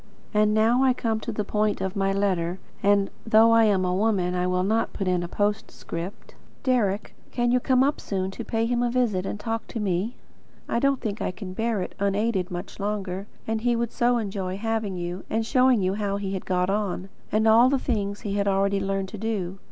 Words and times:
And 0.33 0.51
now 0.55 0.81
I 0.83 0.93
come 0.93 1.19
to 1.19 1.31
the 1.31 1.43
point 1.43 1.79
of 1.79 1.95
my 1.95 2.11
letter, 2.11 2.57
and, 2.81 3.11
though 3.23 3.51
I 3.51 3.65
am 3.65 3.85
a 3.85 3.93
woman, 3.93 4.33
I 4.33 4.47
will 4.47 4.63
not 4.63 4.93
put 4.93 5.07
it 5.07 5.11
in 5.11 5.21
a 5.21 5.27
postscript. 5.27 6.33
Deryck, 6.63 7.13
can 7.29 7.51
you 7.51 7.59
come 7.59 7.83
up 7.83 8.01
soon, 8.01 8.31
to 8.31 8.43
pay 8.43 8.65
him 8.65 8.81
a 8.81 8.89
visit, 8.89 9.27
and 9.27 9.39
to 9.39 9.43
talk 9.43 9.67
to 9.67 9.79
me? 9.79 10.15
I 10.67 10.79
don't 10.79 10.99
think 11.01 11.21
I 11.21 11.29
can 11.29 11.53
bear 11.53 11.83
it, 11.83 11.93
unaided, 11.99 12.49
much 12.49 12.79
longer; 12.79 13.27
and 13.45 13.61
he 13.61 13.75
would 13.75 13.91
so 13.91 14.17
enjoy 14.17 14.57
having 14.57 14.95
you, 14.95 15.23
and 15.29 15.45
showing 15.45 15.83
you 15.83 15.93
how 15.93 16.17
he 16.17 16.33
had 16.33 16.47
got 16.47 16.71
on, 16.71 17.07
and 17.31 17.47
all 17.47 17.69
the 17.69 17.77
things 17.77 18.21
he 18.21 18.33
had 18.33 18.47
already 18.47 18.79
learned 18.79 19.09
to 19.09 19.19
do. 19.19 19.59